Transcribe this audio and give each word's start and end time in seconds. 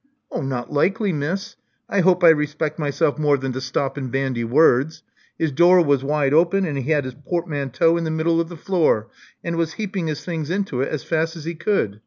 '*Not 0.35 0.73
likely, 0.73 1.13
Miss. 1.13 1.57
I 1.87 1.99
hope 1.99 2.23
I 2.23 2.29
respect 2.29 2.79
myself 2.79 3.19
more 3.19 3.37
than 3.37 3.51
to 3.51 3.61
Stop 3.61 3.97
and 3.97 4.11
bandy 4.11 4.43
words. 4.43 5.03
His 5.37 5.51
door 5.51 5.79
was 5.83 6.03
wide 6.03 6.33
open; 6.33 6.65
and 6.65 6.75
he 6.75 6.89
had 6.89 7.05
his 7.05 7.13
portmanteau 7.13 7.97
in 7.97 8.03
the 8.03 8.09
middle 8.09 8.41
of 8.41 8.49
the 8.49 8.57
floor, 8.57 9.09
and 9.43 9.57
was 9.57 9.73
heaping 9.73 10.07
his 10.07 10.25
things 10.25 10.49
into 10.49 10.81
it 10.81 10.89
as 10.89 11.03
fast 11.03 11.35
as 11.35 11.45
he 11.45 11.53
could. 11.53 11.99